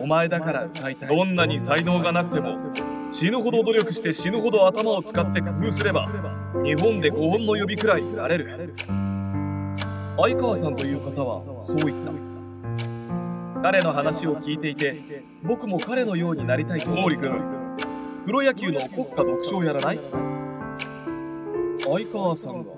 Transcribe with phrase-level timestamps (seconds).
[0.00, 2.58] お前だから歌いたいどんなに才能がなくても
[3.10, 6.08] 死ぬほど努力して死ぬほど頭を使って工夫すれば
[6.64, 8.74] 日本で5本の指くらいなれる。
[10.16, 12.12] 相川さんという方はそう言った。
[13.62, 17.30] 彼の話を聞いていて僕も彼のようになりたいと毛利君
[18.26, 20.00] プロ野球の国家独唱やらない？
[21.82, 22.72] 相川さんが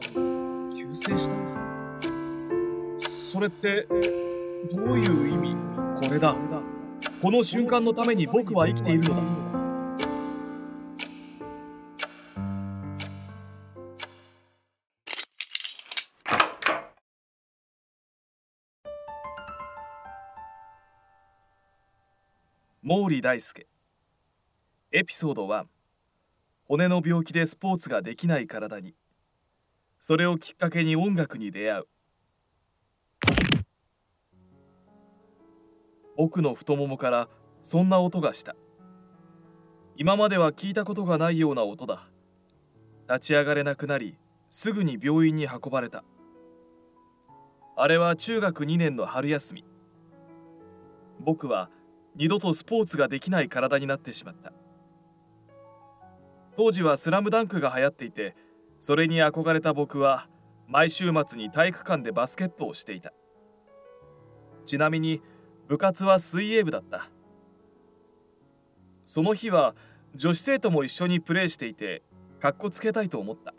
[0.74, 1.34] 急戦した
[3.08, 3.86] それって
[4.72, 5.56] どういう意味？
[5.96, 6.36] これだ。
[7.22, 9.22] この瞬間のために僕は生きているのだ。
[22.84, 23.68] 毛利大輔。
[24.90, 25.66] エピソード1
[26.64, 28.96] 骨の病気でスポーツができない体に。
[30.00, 31.91] それをきっかけに音楽に出会う。
[36.22, 37.28] 僕の太ももから
[37.62, 38.54] そんな音がした。
[39.96, 42.08] 今までは聞いたことがないような音だ。
[43.08, 44.16] 立ち上がれなくなり
[44.48, 46.04] すぐに病院に運ばれた。
[47.76, 49.64] あれは中学2年の春休み。
[51.18, 51.70] 僕は
[52.14, 54.52] 二度とスポーツができない体になってしまった。
[56.56, 58.36] 当時はスラムダンクが流行っていて
[58.78, 60.28] それに憧れた僕は
[60.68, 63.12] 毎週末に体育館でバスケットをしていた。
[64.66, 65.20] ちなみに
[65.68, 67.08] 部活は水泳部だった。
[69.06, 69.74] その日は
[70.14, 72.02] 女子生徒も一緒にプレーしていて
[72.40, 73.54] かっこつけたいと思った。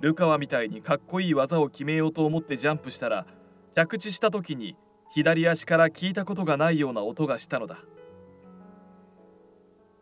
[0.00, 3.26] ルカワみたいにかっこいい技を決めようと思ってジャンプしたら
[3.74, 4.76] 着地した時に
[5.10, 7.78] 左足から聞いたことがないような音がしたのだ。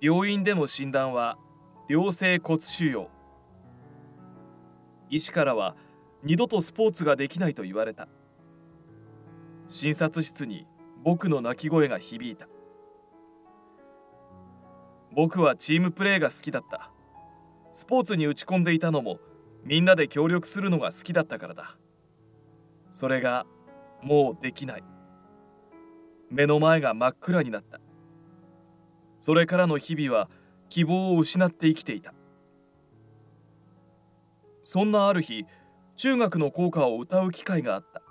[0.00, 1.38] 病院での診断は
[1.88, 3.08] 良性骨腫瘍
[5.08, 5.76] 医師からは
[6.22, 8.08] 二度とスポーツができないと言われた。
[9.68, 10.66] 診察室に
[11.06, 12.48] 僕の泣き声が響いた。
[15.12, 16.90] 僕はチームプレーが好きだった。
[17.74, 19.20] スポーツに打ち込んでいたのも
[19.62, 21.78] みんなで協力するのが好きだったからだ。
[22.90, 23.46] それが
[24.02, 24.84] もうできない。
[26.28, 27.78] 目の前が真っ暗になった。
[29.20, 30.28] それからの日々は
[30.70, 32.14] 希望を失って生きていた。
[34.64, 35.46] そんなある日
[35.94, 38.02] 中学の校歌を歌う機会があった。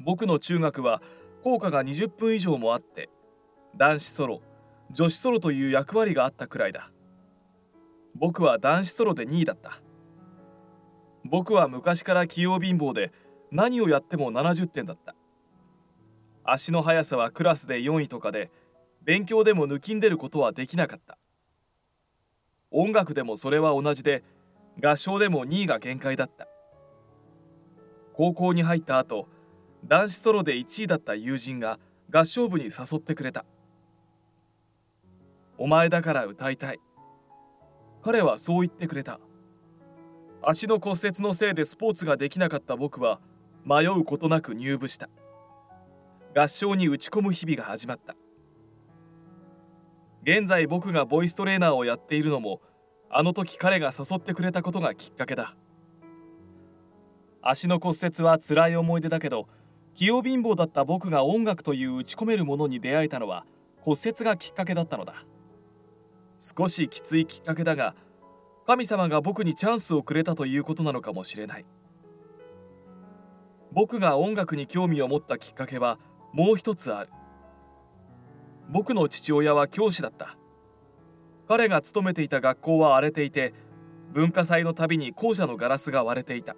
[0.00, 1.00] 僕の中学は
[1.44, 3.10] 校歌が20分以上もあって
[3.76, 4.40] 男子ソロ
[4.90, 6.90] 女子ソロという役割があったくらいだ。
[8.14, 9.82] 僕は男子ソロで2位だった。
[11.24, 13.12] 僕は昔から器用貧乏で
[13.50, 15.14] 何をやっても70点だった。
[16.44, 18.50] 足の速さはクラスで4位とかで
[19.02, 21.18] 勉強でも抜きんでることはできなかった。
[22.70, 24.22] 音楽でもそれは同じで
[24.82, 26.48] 合唱でも2位が限界だった。
[28.14, 29.28] 高校に入った後
[29.86, 31.78] 男子ソロで1位だった友人が
[32.10, 33.44] 合唱部に誘ってくれた。
[35.58, 36.80] お前だから歌いたい。
[38.02, 39.20] 彼はそう言ってくれた。
[40.42, 43.20] 足の骨折のせいでスポーツができなかった僕は
[43.64, 45.08] 迷うことなく入部した。
[46.34, 48.16] 合唱に打ち込む日々が始まった。
[50.22, 52.62] 現在僕がボイストレーナーをやっているのも
[53.10, 55.54] あの時彼が誘ってくれたことがきっかけだ。
[57.42, 59.48] 足の骨折は辛い思い出だけど
[59.94, 63.46] 器用貧乏だった僕が音楽という打ち込めるものに出会えたのは
[63.80, 65.24] 骨折がきっかけだったのだ。
[66.40, 67.94] 少しきついきっかけだが
[68.66, 71.66] 神様が僕にチャンスをくれたということなのかもしれない。
[73.72, 75.98] 僕が音楽に興味を持ったきっかけは
[76.32, 77.10] もう一つある。
[78.70, 80.36] 僕の父親は教師だった。
[81.46, 83.52] 彼が勤めていた学校は荒れていて
[84.12, 86.56] 文化祭のたびに校舎のガラスが割れていた。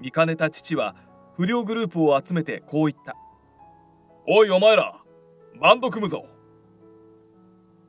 [0.00, 0.96] 見かねた父は
[1.36, 3.16] 不良グループを集めてこう言った
[4.26, 5.02] 「おいお前ら
[5.60, 6.26] バンド組むぞ!」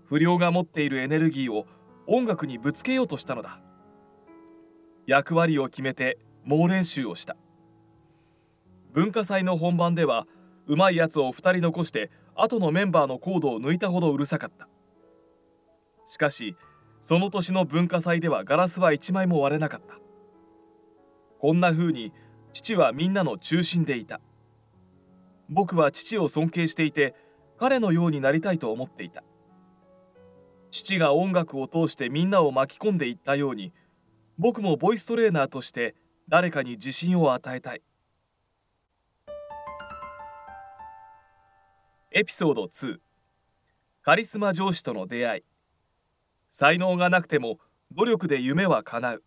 [0.06, 1.66] 不良が持っているエネルギーを
[2.08, 3.60] 音楽にぶつけようとしたのだ。
[5.08, 7.36] 役割を決めて猛練習をした。
[8.94, 10.28] 文化祭の本番では
[10.68, 14.68] うまいやつを2人残して後のメンバーのコードを抜いたほどうるさかった。
[16.06, 16.56] しかし
[17.02, 20.00] その年の文化祭ではガラスは1枚も割れなかった。
[21.40, 22.14] こんな風に
[22.56, 24.22] 父はみんなの中心でいた。
[25.50, 27.14] 僕は父を尊敬していて
[27.58, 29.26] 彼のようになりたいと思っていた。
[30.72, 33.74] 父が音楽を通してみんなを巻き込んでいったように
[34.38, 35.96] 僕もボイストレーナーとして
[36.30, 37.82] 誰かに自信を与えたい。
[42.12, 43.00] エピソード2
[44.02, 45.44] カリスマ上司との出会い。
[46.52, 47.58] 才能がなくても
[47.92, 49.24] 努力で夢は叶う。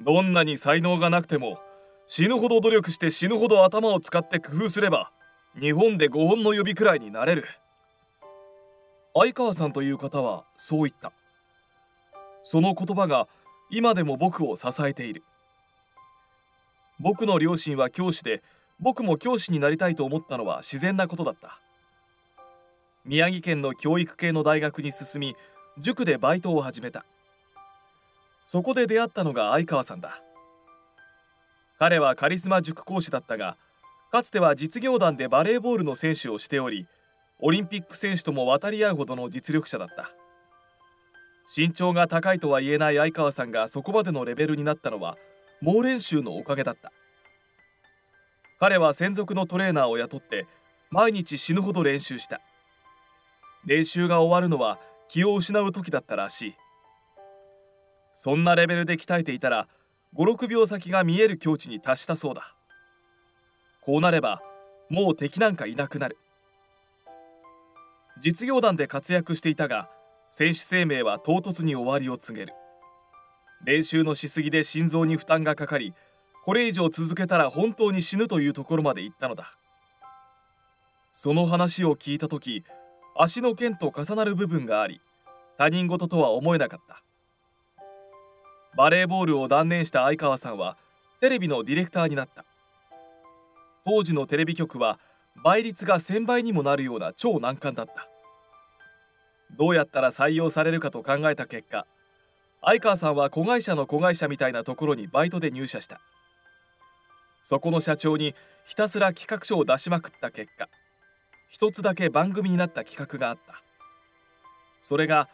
[0.00, 1.58] どんなに才能がなくても
[2.06, 5.10] 死ぬほど努力して死ぬほど頭を使って工夫すれば
[5.58, 7.46] 日本で5本の指くらいになれる。
[9.14, 11.12] 相川さんという方はそう言った。
[12.42, 13.26] その言葉が
[13.70, 15.24] 今でも僕を支えている。
[17.00, 18.42] 僕の両親は教師で
[18.78, 21.58] 僕も教師になりたいと思ったのは自然なことだった。
[23.06, 25.36] 宮城県の教育系の大学に進み
[25.80, 27.06] 塾でバイトを始めた。
[28.46, 30.22] そこで出会ったのが相川さんだ。
[31.78, 33.56] 彼はカリスマ塾講師だったが
[34.10, 36.86] かつては実業団でバレーボールの選手をしており
[37.38, 40.10] オリンピック選手とも渡り合うほどの実力者だった。
[41.54, 45.16] 身長が高いとは言えない相川さんがそこまでのレベルになったのは
[45.60, 46.92] 猛練習のおかげだった。
[48.58, 50.46] 彼は専属のトレーナーを雇って
[50.90, 52.40] 毎日死ぬほど練習した。
[53.66, 54.78] 練習が終わるのは
[55.08, 56.54] 気を失う時だったらしい。
[58.16, 59.68] そんなレベルで鍛えていたら
[60.16, 62.54] 56秒先が見える境地に達したそうだ。
[63.82, 64.42] こうなれば
[64.88, 66.16] もう敵なんかいなくなる。
[68.22, 69.90] 実業団で活躍していたが
[70.30, 72.54] 選手生命は唐突に終わりを告げる。
[73.64, 75.94] 練習のしすぎで心臓に負担がかかり
[76.44, 79.52] これ以上続けたら本当に死ぬというところまで行ったのだ。
[81.12, 82.64] その話を聞いた時
[83.14, 85.00] 足の腱と重なる部分があり
[85.58, 87.02] 他人事とは思えなかった。
[88.76, 90.76] バレーボールを断念した相川さんは
[91.20, 92.44] テレビのディレクターになった。
[93.86, 94.98] 当時のテレビ局は
[95.42, 98.06] 倍率が1000倍にもなるような超難関だった。
[99.56, 101.86] どうやったら採用されるかと考えた結果
[102.62, 106.00] 相川さんは子会社の子会社みたいなところにバイトで入社した。
[107.44, 108.34] そこの社長に
[108.66, 110.68] ひたすら企画書を出しまくった結果
[111.48, 113.62] 一つだけ番組になった企画があった。
[114.82, 115.28] それが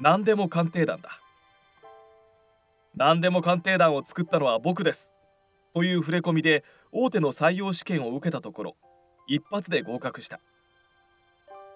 [0.00, 1.20] 何でも鑑定団だ。
[2.98, 5.12] 何でも鑑定団を作ったのは僕です。
[5.72, 8.76] という触れ込みで大手の採用試験を受けたところ
[9.28, 10.40] 一発で合格した。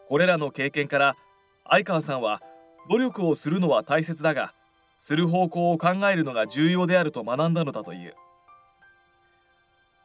[0.08, 1.14] これらの経験から
[1.70, 2.42] 相川さんは
[2.90, 4.52] 努力をするのは大切だが
[4.98, 8.14] する方向を考えるのが重要であると学んだのだという。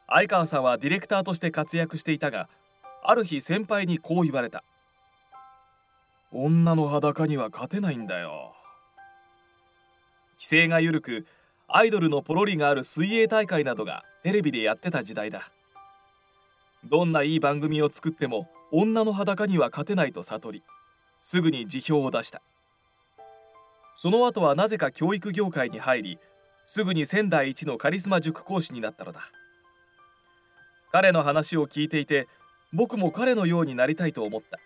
[0.06, 2.48] 相川さんはディレクターとして活躍していたが
[3.02, 4.62] ある日先輩にこう言われた
[6.30, 8.54] 女の裸には勝てないんだよ。
[10.38, 11.26] 規制が緩く
[11.66, 15.50] アイドルのポロリがある水泳大会などがテレビでやってた時代だ。
[16.84, 20.62] どんないい番組を作っても女の裸には勝てないと悟り
[21.20, 22.40] すぐに辞表を出した。
[23.96, 26.18] その後はなぜか教育業界に入り
[26.66, 29.32] すぐに仙台一のカリスマ塾講師になったのだ。
[30.92, 32.28] 彼の話を聞いていて
[32.72, 34.58] 僕も彼のようになりたいと思った。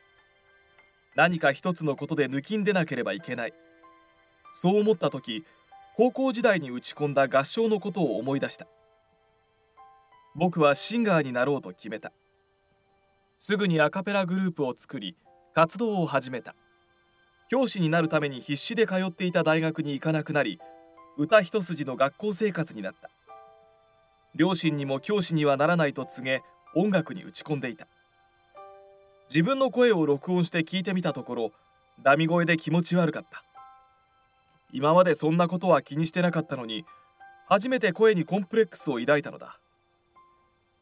[1.15, 3.55] 何か一つのことで抜きんでなければいけない。
[4.55, 5.45] そう思った時
[5.95, 8.67] 高校時代に打ち込んだ合唱のことを思い出した。
[10.35, 12.13] 僕はシンガーになろうと決めた。
[13.37, 15.17] すぐにアカペラグループを作り
[15.53, 16.55] 活動を始めた。
[17.51, 20.59] 教師になるために必死で通っていた大学に行かなくなり
[21.19, 23.11] 歌一筋の学校生活になった。
[24.35, 26.43] 両親にも教師にはならないと告げ
[26.75, 27.87] 音楽に打ち込んでいた。
[29.29, 31.53] 自分の声を録音して聞いてみたところ
[32.03, 33.45] ダミ声で気持ち悪かった。
[34.73, 36.85] 今までそんなことは気にしてなかったのに
[37.47, 39.59] 初めて声にコンプレックスを抱いたのだ。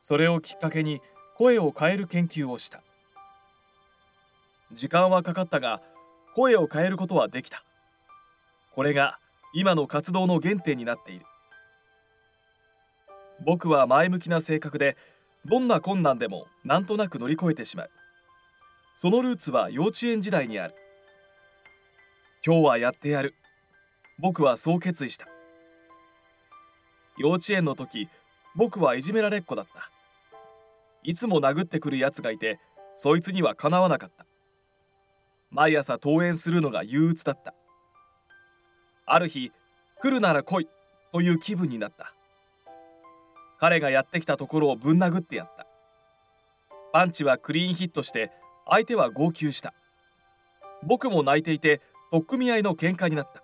[0.01, 1.01] それをきっかけに
[1.37, 2.83] 声を変える研究をした。
[4.73, 5.83] 時間はかかったが
[6.37, 7.65] 声を変えることはできた。
[8.73, 9.19] これが
[9.53, 11.27] 今の活動の原点になっている。
[13.45, 14.97] 僕は前向きな性格で
[15.47, 17.91] どんな困難でもなんとなく乗り越えてしまう。
[18.97, 20.75] そのルーツは幼稚園時代にある。
[22.47, 23.35] 今日はやってやる。
[24.21, 25.27] 僕はそう決意した。
[27.17, 28.09] 幼稚園の時
[28.55, 29.91] 僕はいじめられっ子だった。
[31.03, 32.61] いつも殴ってくるやつがいて
[32.97, 34.27] そいつにはかなわなかった。
[35.51, 37.55] 毎朝登園するのが憂鬱だった。
[39.07, 39.53] ある日
[40.03, 40.69] 来るなら来い
[41.13, 42.15] という気分になった。
[43.59, 45.67] 彼がやってきたところをぶん殴ってやった。
[46.93, 48.31] パンチはクリーンヒットして
[48.69, 49.73] 相手は号泣した。
[50.83, 53.43] 僕も泣いていて取っ組み合いの喧嘩になった。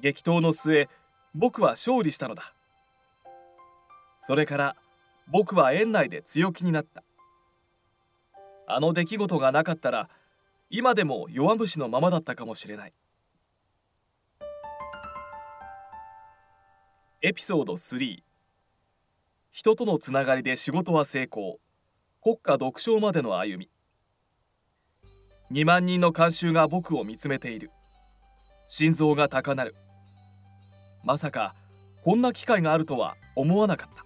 [0.00, 0.88] 激闘の末
[1.34, 2.54] 僕は勝利したのだ。
[4.22, 4.76] それから
[5.28, 7.02] 僕は園内で強気になった。
[8.66, 10.08] あの出来事がなかったら
[10.70, 12.92] 今でも弱虫のままだったかもしれない。
[17.22, 18.22] エピソード3
[19.52, 21.58] 人とのつながりで仕事は成功。
[22.22, 23.70] 国家独唱までの歩み。
[25.52, 27.70] 2万人の観衆が僕を見つめている。
[28.68, 29.76] 心臓が高鳴る。
[31.06, 31.54] まさか
[32.02, 34.04] こんな機会があるとは思わなかった。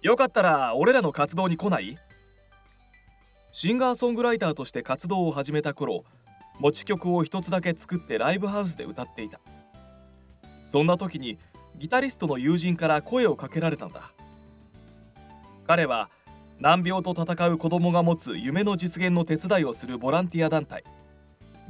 [0.00, 1.98] よかったら俺らの活動に来ない？
[3.52, 6.04] シンガーソングライターとして活動を始めた頃
[6.60, 9.38] 持ち曲を一つだけ作ってライブハウスで歌っていた。
[10.64, 11.38] そんな時に
[11.78, 14.12] ギタリストの友人から声をかけられたんだ。
[15.66, 16.08] 彼は
[16.58, 20.84] 難病と闘う子供が持つ夢の実現の手伝いをするボランティア団体。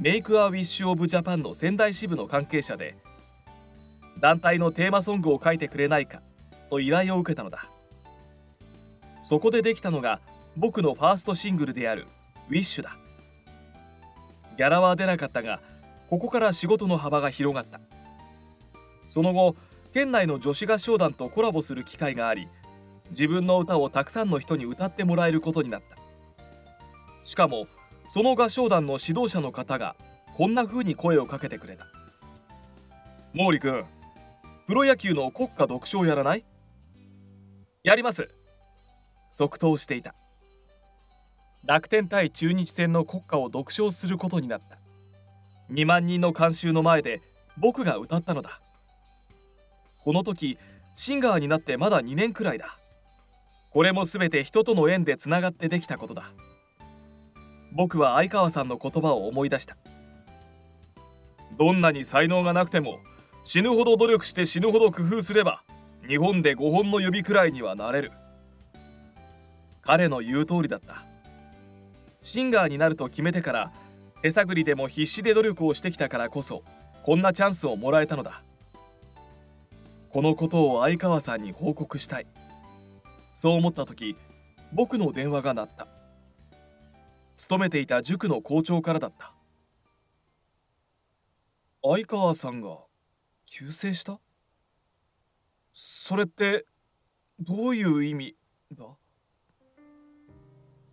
[0.01, 2.95] Make-A-Wish of Japan の仙台支部の関係者で
[4.19, 6.23] 団体のテーマソングを書いてくれないか
[6.71, 7.69] と依頼を受けたのだ。
[9.23, 10.19] そこでできたのが
[10.57, 12.07] 僕のファーストシングルである
[12.49, 12.97] 「Wish だ。
[14.57, 15.61] ギャラは出なかったが
[16.09, 17.79] ここから仕事の幅が広がった。
[19.07, 19.55] その後
[19.93, 22.47] 県内の女子合唱団とコラボする機会があり
[23.11, 25.95] 自分の歌をたくさんの人に歌ってもらえることになった。
[27.23, 27.67] しかも
[28.11, 29.95] その合唱団の指導者の方が
[30.35, 31.87] こんな風に声をかけてくれた。
[33.33, 33.85] 毛利君
[34.67, 36.43] プロ野球の国家独唱やらない？
[37.83, 38.29] やります。
[39.29, 40.13] 即答していた。
[41.65, 44.77] 楽天対中日戦の国歌を独唱することになった。
[45.71, 47.21] 2万人の観衆の前で
[47.57, 48.59] 僕が歌ったのだ。
[50.03, 50.57] この時
[50.95, 52.77] シンガーになってまだ2年くらいだ。
[53.71, 56.33] これも全て人との縁でつながってできたことだ。
[57.71, 59.77] 僕は相川さんの言葉を思い出した。
[61.57, 62.99] どんなに才能がなくても
[63.43, 65.63] 死ぬほど努力して死ぬほど工夫すれば
[66.07, 68.11] 日本で5本の指くらいにはなれる。
[69.81, 71.03] 彼の言う通りだった。
[72.21, 73.71] シンガーになると決めてから
[74.21, 76.63] 手探りでも必死で努力をしてきたからこそ
[77.03, 78.43] こんなチャンスをもらえたのだ。
[80.09, 82.27] このことを相川さんに報告したい。
[83.33, 84.15] そう思った時
[84.73, 85.87] 僕の電話が鳴った。
[87.35, 89.33] 勤めていた塾の校長からだった。
[91.83, 92.77] 相川さんが
[93.45, 94.19] 急逝した？
[95.73, 96.65] それって
[97.39, 98.35] どういう意味
[98.73, 98.85] だ？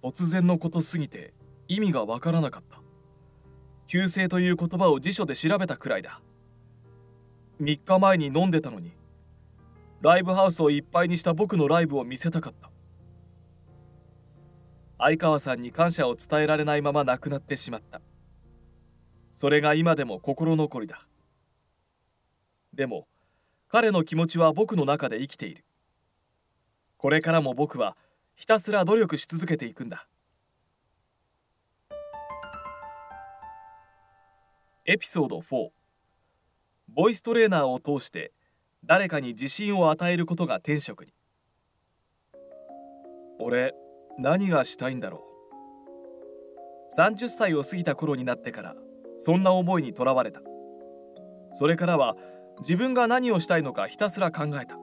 [0.02, 1.35] 突然のことすぎて
[1.66, 2.80] 意味がわからなかった。
[3.87, 6.21] 急性という言葉を辞書で調べたくらいだ。
[7.61, 8.92] 3日前に飲んでたのに
[10.00, 12.67] ライブハウスをいっぱいにした僕のライブを見せたかった。
[14.98, 18.00] 相川さんに感謝を伝えられないまま亡くなってしまった。
[19.36, 21.06] それが今でも心残りだ。
[22.74, 23.06] でも
[23.68, 25.64] 彼の気持ちは僕の中で生きている。
[26.96, 27.96] これからも僕は
[28.34, 30.08] ひたすら努力し続けていくんだ。
[34.84, 35.68] エピソード4
[36.88, 38.32] ボイストレーナーを通して
[38.84, 41.12] 誰かに自信を与えることが天職に。
[43.38, 43.74] 俺
[44.18, 45.28] 何がしたいんだろう。
[47.00, 48.75] 30歳を過ぎた頃になってから
[49.18, 50.40] そんな思いにとらわれた。
[51.54, 52.16] それからは
[52.60, 54.78] 自分が何をしたいのかひたすら考えた。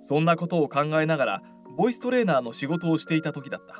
[0.00, 1.42] そんなことを考えながら
[1.76, 3.76] ボイストレーナーの仕事をしていた時だった。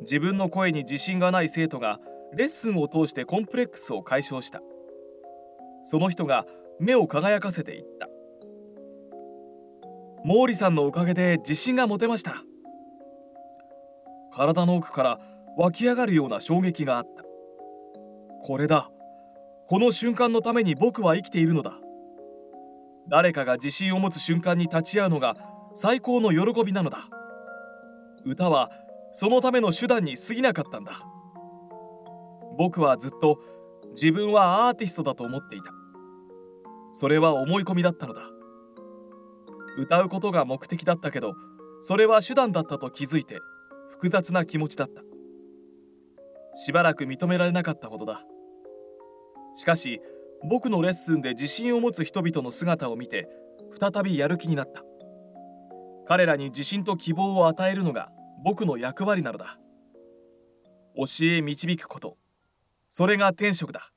[0.00, 1.98] 自分の声に自信がない生徒が
[2.34, 4.60] レッスンを通してコンプレックスを解消した。
[5.84, 6.46] その人が
[6.78, 8.08] 目を輝かせていった。
[10.24, 12.44] 毛利さんのおかげで自信が持てました。
[14.38, 15.18] 体の奥から
[15.56, 17.24] 湧き上がるような衝撃があった。
[18.44, 18.88] これだ。
[19.68, 21.72] この瞬間のために僕は生きているのだ。
[23.10, 25.34] 誰かが自信を持つ瞬間に立ち会うのが
[25.74, 27.08] 最高の喜びなのだ。
[28.24, 28.70] 歌は
[29.12, 31.02] そのための手段に過ぎなかったんだ。
[32.56, 33.40] 僕はずっと
[33.94, 35.72] 自分はアーティストだと思っていた。
[36.92, 38.22] それは思い込みだったのだ。
[39.78, 41.34] 歌うことが目的だったけど
[41.82, 43.38] それは手段だったと気づいて
[43.98, 45.02] 複雑な気持ちだった。
[46.56, 48.22] しばらく認められなかったほどだ。
[49.56, 50.00] しかし
[50.48, 53.28] 僕のレッスンで自信を持つ人々の姿を見て
[53.76, 54.84] 再びやる気になった。
[56.06, 58.10] 彼らに自信と希望を与えるのが
[58.44, 59.58] 僕の役割なのだ。
[60.96, 62.16] 教え導くこと。
[62.90, 63.90] それが天職だ。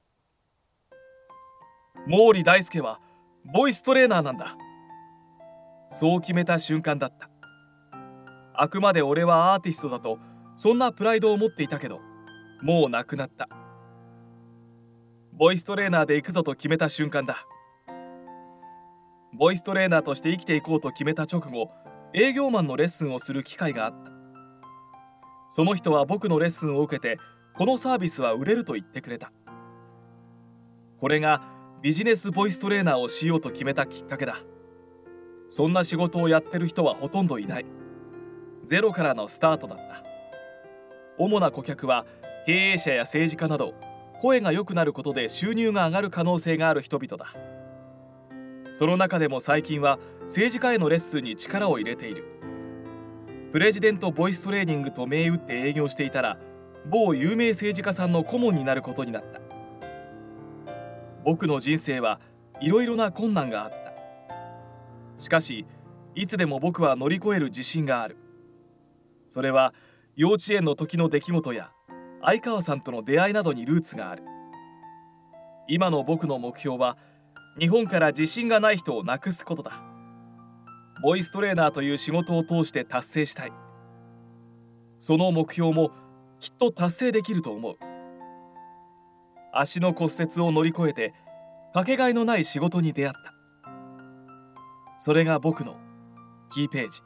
[2.07, 2.99] 毛利大輔は
[3.53, 4.55] ボイストレーナーなんだ。
[5.91, 7.30] そう決めた瞬間だった。
[8.53, 10.19] あくまで俺はアーティストだと
[10.57, 11.99] そんなプライドを持っていたけど
[12.61, 13.49] もうなくなった。
[15.33, 17.47] ボイストレーナーで行くぞと決めた瞬間だ。
[19.33, 21.71] ボイストレーナーとして生きていこうと決めた直後
[22.13, 24.11] 営業マンのレッスンをする機会があった。
[25.49, 27.17] その人は僕のレッスンを受けて
[27.55, 29.31] このサービスは売れると言ってくれた。
[30.99, 31.41] これが
[31.81, 34.37] ビジネスボイストレーナーをしようと決めたきっかけだ。
[35.49, 37.65] そんな仕事をやってる人はほとんどいない。
[38.63, 40.03] ゼロからのスタートだった。
[41.17, 42.05] 主な顧客は
[42.45, 43.73] 経営者や政治家など
[44.21, 47.33] 声が良くなることで収入が上がる可能性がある人々だ。
[48.73, 52.25] その中でも最近は政治家へのレッスンに力を入れている。
[53.51, 56.37] プレジデントボイストレーニングと銘打って営業していたら
[56.85, 59.41] 某有名政治家さんの顧問になることになった。
[61.23, 62.19] 僕の人生は
[62.61, 63.77] いろいろな困難があった。
[65.21, 65.65] しかし
[66.15, 68.17] いつでも僕は乗り越える自信がある。
[69.31, 69.73] それは
[70.15, 71.71] 幼稚園の時の出来事や
[72.21, 74.23] 相川さんとの出会いなどにルーツがある。
[75.67, 76.97] 今の僕の目標は
[77.57, 79.81] 日本から自信がない人をなくすことだ。
[81.01, 83.53] ボイストレーナーという仕事を通して達成したい。
[84.99, 85.91] その目標も
[86.41, 87.77] きっと達成できると思う。
[89.53, 91.13] 足の骨折を乗り越えて
[91.73, 93.33] かけがえのない仕事に出会った。
[94.99, 95.77] それが僕の
[96.53, 97.01] キーページ。